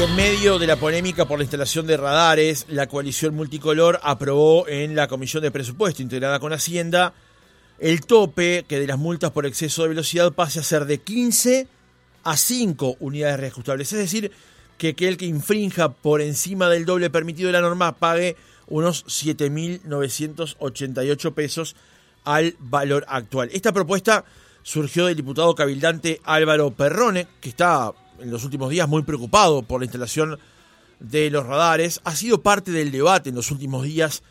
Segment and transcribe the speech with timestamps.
[0.00, 4.94] En medio de la polémica por la instalación de radares, la coalición multicolor aprobó en
[4.94, 7.14] la Comisión de Presupuesto integrada con Hacienda
[7.80, 11.66] el tope que de las multas por exceso de velocidad pase a ser de 15
[12.22, 13.92] a 5 unidades reajustables.
[13.92, 14.30] Es decir,
[14.78, 18.36] que aquel que infrinja por encima del doble permitido de la norma pague
[18.68, 21.74] unos 7.988 pesos
[22.22, 23.50] al valor actual.
[23.52, 24.24] Esta propuesta
[24.62, 29.80] surgió del diputado cabildante Álvaro Perrone, que está en los últimos días muy preocupado por
[29.80, 30.38] la instalación
[31.00, 32.00] de los radares.
[32.04, 34.22] Ha sido parte del debate en los últimos días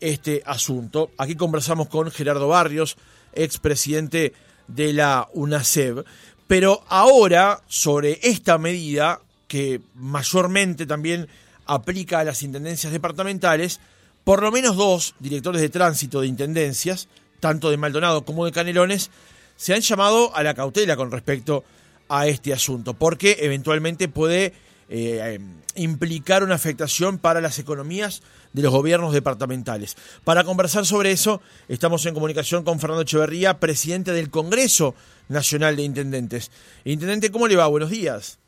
[0.00, 1.10] este asunto.
[1.18, 2.96] Aquí conversamos con Gerardo Barrios,
[3.32, 4.32] expresidente
[4.68, 6.04] de la UNACEB.
[6.46, 11.28] Pero ahora, sobre esta medida, que mayormente también
[11.66, 13.80] aplica a las intendencias departamentales,
[14.24, 17.08] por lo menos dos directores de tránsito de intendencias,
[17.40, 19.10] tanto de Maldonado como de Canelones,
[19.56, 21.64] se han llamado a la cautela con respecto
[22.12, 24.52] a este asunto, porque eventualmente puede
[24.90, 25.38] eh,
[25.74, 29.96] implicar una afectación para las economías de los gobiernos departamentales.
[30.22, 34.94] Para conversar sobre eso, estamos en comunicación con Fernando Echeverría, presidente del Congreso
[35.30, 36.50] Nacional de Intendentes.
[36.84, 37.66] Intendente, ¿cómo le va?
[37.66, 38.38] Buenos días.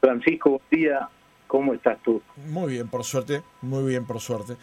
[0.00, 1.08] Francisco, buen día.
[1.46, 2.20] ¿Cómo estás tú?
[2.48, 3.42] Muy bien, por suerte.
[3.62, 4.56] Muy bien, por suerte.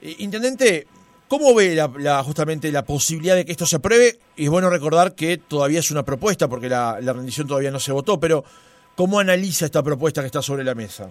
[0.00, 0.86] Eh, intendente,
[1.28, 4.18] ¿cómo ve la, justamente la posibilidad de que esto se apruebe?
[4.36, 7.80] Y es bueno recordar que todavía es una propuesta, porque la, la rendición todavía no
[7.80, 8.44] se votó, pero
[8.96, 11.10] ¿Cómo analiza esta propuesta que está sobre la mesa?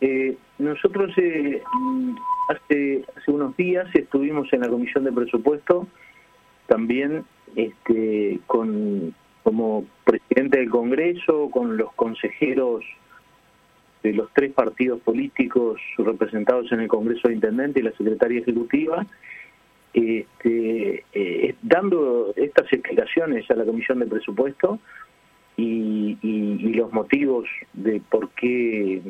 [0.00, 1.62] Eh, nosotros eh,
[2.48, 5.86] hace, hace unos días estuvimos en la Comisión de Presupuesto,
[6.66, 7.24] también
[7.56, 12.84] este, con como presidente del Congreso, con los consejeros
[14.02, 19.06] de los tres partidos políticos representados en el Congreso de Intendente y la Secretaría Ejecutiva,
[19.94, 24.78] este, eh, dando estas explicaciones a la Comisión de Presupuesto
[25.56, 29.00] y, los motivos de por qué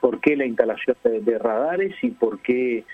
[0.00, 2.84] por qué la instalación de, radares y por qué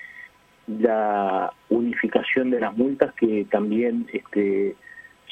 [0.66, 4.74] la unificación de las multas que también este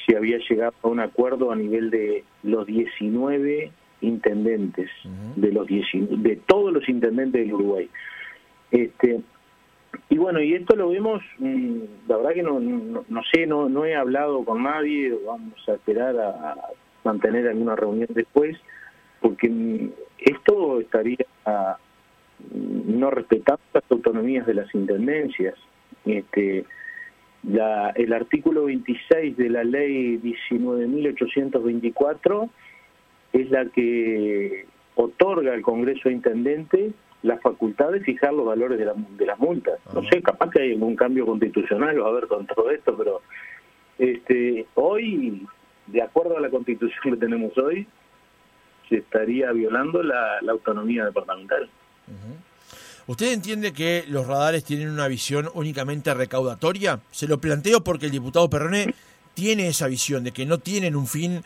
[0.07, 4.91] se había llegado a un acuerdo a nivel de los 19 intendentes
[5.37, 7.89] de los de todos los intendentes del Uruguay
[8.71, 9.21] este
[10.11, 13.87] y bueno y esto lo vemos mm, la verdad que no, no, sé no no
[13.87, 16.57] he hablado con nadie vamos a esperar a
[17.07, 18.59] mantener alguna reunión después,
[19.21, 25.55] porque esto estaría mm, no respetando las autonomías de las intendencias.
[26.05, 26.65] Este,
[27.45, 32.51] la, el artículo 26 de la ley 19.824
[33.43, 36.93] es la que otorga al Congreso Intendente
[37.23, 39.81] la facultad de fijar los valores de, la, de las multas.
[39.93, 43.23] No sé, capaz que hay algún cambio constitucional, va a haber con todo esto, pero
[43.99, 45.47] este, hoy
[45.87, 47.87] de acuerdo a la constitución que tenemos hoy,
[48.89, 51.69] se estaría violando la, autonomía departamental.
[53.07, 57.01] ¿Usted entiende que los radares tienen una visión únicamente recaudatoria?
[57.11, 58.95] Se lo planteo porque el diputado Perrone
[59.35, 61.43] tiene esa visión de que no tienen un fin,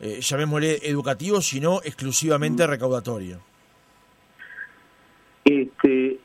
[0.00, 3.40] eh, llamémosle educativo, sino exclusivamente recaudatorio.
[5.44, 6.18] Este,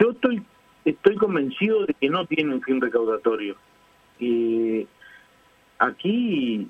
[0.00, 0.42] yo estoy
[0.84, 3.56] estoy convencido de que no tiene un fin recaudatorio.
[4.20, 4.86] Eh,
[5.78, 6.68] aquí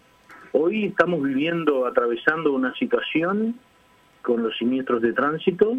[0.52, 3.54] Hoy estamos viviendo, atravesando una situación
[4.22, 5.76] con los siniestros de tránsito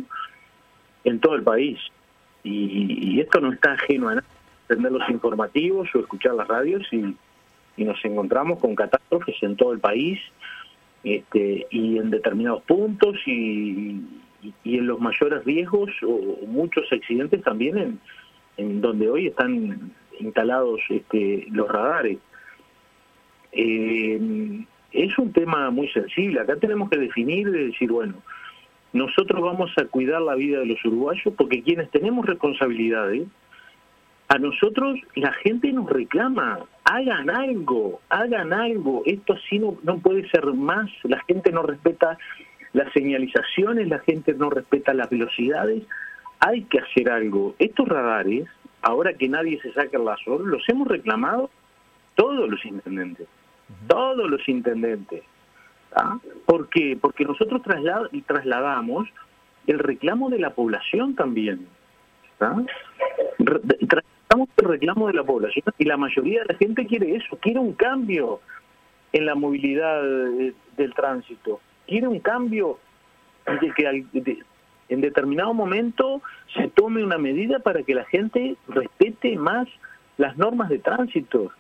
[1.04, 1.80] en todo el país.
[2.44, 4.28] Y, esto no está ajeno a nada.
[4.70, 7.16] Entender los informativos o escuchar las radios y,
[7.84, 10.20] nos encontramos con catástrofes en todo el país
[11.04, 14.02] este, y en determinados puntos y,
[14.64, 18.00] en los mayores riesgos o, muchos accidentes también en,
[18.58, 22.18] en donde hoy están instalados este, los radares.
[23.52, 26.40] Eh, es un tema muy sensible.
[26.40, 28.16] Acá tenemos que definir y decir, bueno,
[28.94, 33.28] nosotros vamos a cuidar la vida de los uruguayos porque quienes tenemos responsabilidades,
[34.28, 36.60] a nosotros la gente nos reclama,
[36.92, 42.18] hagan algo, hagan algo, esto así no, no puede ser más, la gente no respeta
[42.74, 45.84] las señalizaciones, la gente no respeta las velocidades,
[46.40, 47.56] hay que hacer algo.
[47.60, 48.48] Estos radares,
[48.82, 51.50] ahora que nadie se saca el lazo, los hemos reclamado
[52.16, 53.28] todos los intendentes
[53.88, 55.24] todos los intendentes.
[56.46, 56.98] ¿Por qué?
[57.00, 59.08] Porque nosotros trasladamos
[59.68, 61.68] el reclamo de la población también.
[64.30, 67.60] Trasladamos el reclamo de la población y la mayoría de la gente quiere eso, quiere
[67.60, 68.42] un cambio
[69.12, 72.78] en la movilidad del tránsito, quiere un cambio
[73.48, 74.06] de que
[74.90, 76.22] en determinado momento
[76.54, 79.68] se tome una medida para que la gente respete más
[80.18, 81.52] las normas de tránsito.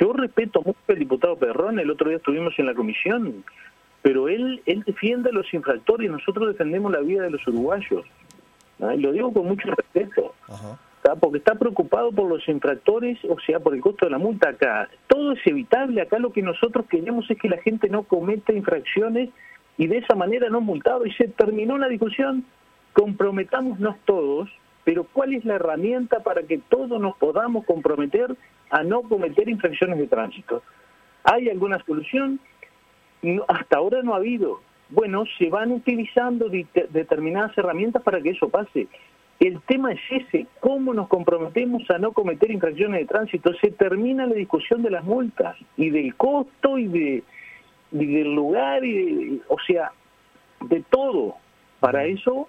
[0.00, 3.44] Yo respeto mucho al diputado Perrón, el otro día estuvimos en la comisión,
[4.00, 8.06] pero él, él defiende a los infractores nosotros defendemos la vida de los uruguayos.
[8.78, 10.34] Y lo digo con mucho respeto.
[11.16, 14.88] Porque está preocupado por los infractores, o sea, por el costo de la multa acá.
[15.06, 16.00] Todo es evitable.
[16.00, 19.30] Acá lo que nosotros queremos es que la gente no cometa infracciones
[19.76, 21.06] y de esa manera no multado.
[21.06, 22.44] Y se terminó la discusión.
[22.92, 24.48] Comprometámonos todos,
[24.84, 28.34] pero ¿cuál es la herramienta para que todos nos podamos comprometer
[28.70, 30.62] a no cometer infracciones de tránsito?
[31.24, 32.40] ¿Hay alguna solución?
[33.48, 34.60] hasta ahora no ha habido.
[34.90, 38.88] Bueno, se van utilizando determinadas herramientas para que eso pase.
[39.40, 43.52] El tema es ese, cómo nos comprometemos a no cometer infracciones de tránsito.
[43.54, 47.22] Se termina la discusión de las multas y del costo y, de,
[47.92, 49.92] del lugar, y o sea,
[50.62, 51.36] de todo.
[51.78, 52.48] Para eso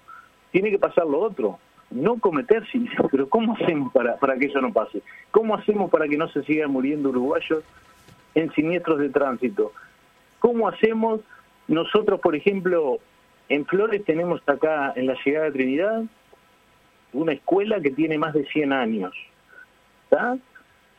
[0.50, 1.60] tiene que pasar lo otro,
[1.90, 2.64] no cometer
[3.10, 5.02] Pero ¿cómo hacemos para, para que eso no pase?
[5.30, 7.62] ¿Cómo hacemos para que no se sigan muriendo uruguayos
[8.34, 9.72] en siniestros de tránsito?
[10.40, 11.20] ¿Cómo hacemos
[11.68, 12.98] nosotros, por ejemplo,
[13.48, 16.02] en Flores tenemos acá en la llegada de Trinidad
[17.12, 19.12] una escuela que tiene más de 100 años.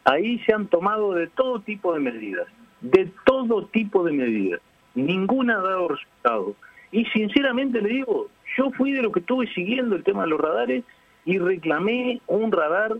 [0.03, 2.47] Ahí se han tomado de todo tipo de medidas,
[2.81, 4.61] de todo tipo de medidas.
[4.95, 6.55] Ninguna ha dado resultado.
[6.91, 8.27] Y sinceramente le digo,
[8.57, 10.83] yo fui de lo que estuve siguiendo el tema de los radares
[11.25, 12.97] y reclamé un radar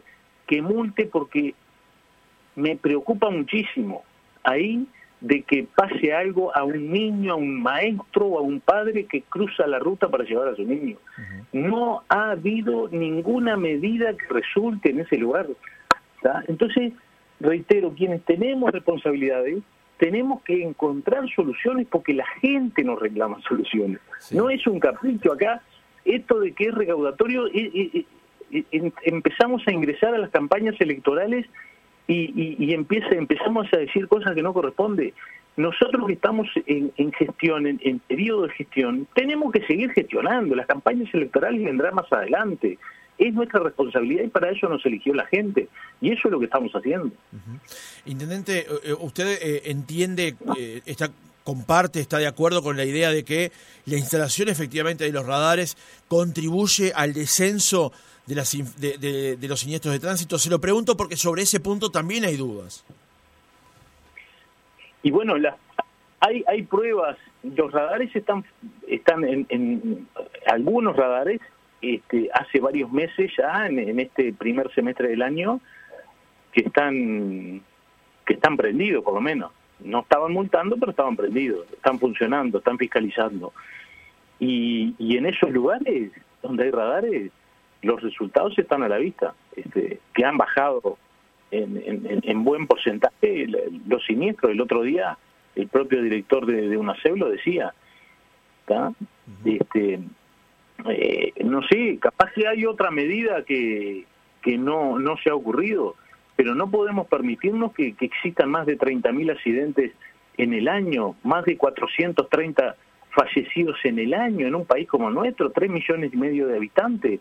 [0.47, 1.55] que multe porque
[2.55, 4.03] me preocupa muchísimo.
[4.43, 4.85] Ahí
[5.21, 9.21] de que pase algo a un niño, a un maestro o a un padre que
[9.21, 10.97] cruza la ruta para llevar a su niño.
[11.53, 15.47] No ha habido ninguna medida que resulte en ese lugar.
[16.47, 16.93] Entonces,
[17.39, 19.59] reitero, quienes tenemos responsabilidades,
[19.97, 23.99] tenemos que encontrar soluciones porque la gente nos reclama soluciones.
[24.31, 25.61] No es un capricho acá.
[26.03, 27.43] Esto de que es recaudatorio,
[29.03, 31.45] empezamos a ingresar a las campañas electorales
[32.07, 35.13] y, empieza, empezamos a decir cosas que no corresponde.
[35.57, 40.55] Nosotros que estamos en, gestión, en, en, periodo de gestión, tenemos que seguir gestionando.
[40.55, 42.77] Las campañas electorales vendrán más adelante.
[43.17, 45.67] Es nuestra responsabilidad y para eso nos eligió la gente.
[45.99, 47.11] Y eso es lo que estamos haciendo.
[48.05, 50.35] Intendente, eh, eh, ¿usted eh, entiende,
[50.85, 51.11] está
[51.43, 53.51] comparte, está de acuerdo con la idea de que
[53.85, 55.77] la instalación efectivamente de los radares
[56.07, 57.91] contribuye al descenso
[58.25, 60.37] de, las, de, los siniestros de tránsito?
[60.37, 62.85] Se lo pregunto porque sobre ese punto también hay dudas.
[65.03, 65.33] Y bueno,
[66.19, 68.45] hay, hay pruebas, los radares están,
[68.87, 70.07] están en,
[70.45, 71.41] algunos radares,
[71.81, 75.59] este, hace varios meses ya, en, este primer semestre del año,
[76.53, 77.61] que están,
[78.25, 79.51] que están prendidos por lo menos.
[79.83, 83.53] No estaban multando, pero estaban prendidos, están funcionando, están fiscalizando.
[84.39, 86.11] Y, y en esos lugares
[86.41, 87.31] donde hay radares,
[87.81, 90.97] los resultados están a la vista, este, que han bajado
[91.51, 93.47] en, buen porcentaje
[93.87, 94.51] los siniestros.
[94.51, 95.17] El otro día
[95.55, 97.73] el propio director de, de UNACEB lo decía.
[99.45, 99.99] este,
[100.89, 104.05] eh, no sé, capaz que hay otra medida que,
[104.41, 105.95] que no, no se ha ocurrido,
[106.41, 109.91] pero no podemos permitirnos que, existan más de 30.000 accidentes
[110.37, 112.75] en el año, más de 430
[113.11, 117.19] fallecidos en el año en un país como nuestro, 3 millones y medio de habitantes.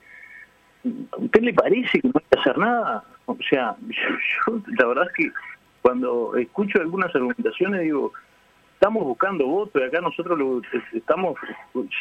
[1.12, 3.04] ¿A usted le parece que no hay que hacer nada?
[3.26, 3.76] O sea,
[4.46, 5.32] yo, la verdad es que
[5.82, 8.14] cuando escucho algunas argumentaciones digo,
[8.72, 10.62] estamos buscando votos y acá nosotros lo,
[10.94, 11.36] estamos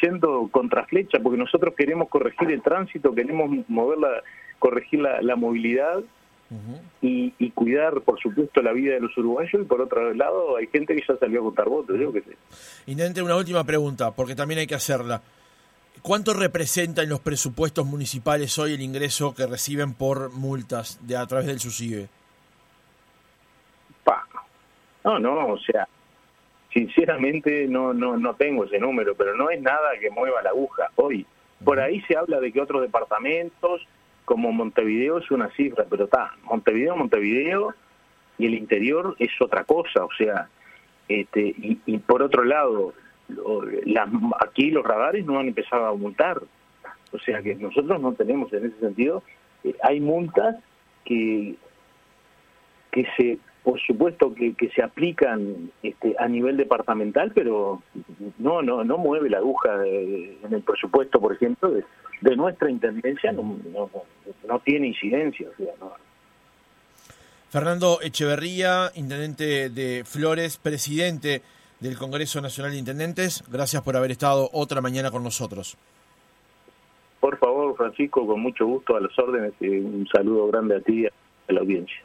[0.00, 4.22] yendo contra flecha porque nosotros queremos corregir el tránsito, queremos mover
[4.58, 6.02] corregir la, movilidad
[7.00, 10.66] y, y, cuidar, por supuesto, la vida de los uruguayos y por otro lado hay
[10.66, 12.36] gente que ya salió a contar votos, yo qué sé.
[12.86, 15.22] Intente una última pregunta, porque también hay que hacerla.
[16.02, 21.26] ¿Cuánto representa en los presupuestos municipales hoy el ingreso que reciben por multas de a
[21.26, 22.08] través del SUSIBE?
[25.04, 25.88] No, no, o sea,
[26.72, 30.90] sinceramente no, no, no tengo ese número, pero no es nada que mueva la aguja
[30.96, 31.26] hoy.
[31.64, 33.86] Por ahí se habla de que otros departamentos,
[34.30, 37.74] como Montevideo, es una cifra, pero está, Montevideo, Montevideo,
[38.38, 40.48] y el interior es otra cosa, o sea,
[41.08, 42.94] este, y, y por otro lado,
[44.38, 46.40] aquí los radares no han empezado a multar.
[47.10, 49.24] O sea que nosotros no tenemos en ese sentido,
[49.64, 50.54] eh, hay multas
[51.04, 51.56] que,
[52.92, 57.82] que se, por supuesto que, que se aplican este, a nivel departamental, pero
[58.38, 61.82] no, no, no mueve la aguja en el presupuesto, por ejemplo, de,
[62.20, 63.90] de nuestra intendencia, no, no,
[64.46, 65.48] no tiene incidencia.
[65.48, 65.92] O sea, no.
[67.50, 71.42] Fernando Echeverría, intendente de Flores, presidente
[71.80, 73.42] del Congreso Nacional de Intendentes.
[73.50, 75.76] Gracias por haber estado otra mañana con nosotros.
[77.18, 81.02] Por favor, Francisco, con mucho gusto a las órdenes y un saludo grande a ti
[81.02, 81.12] y a
[81.52, 82.00] la audiencia.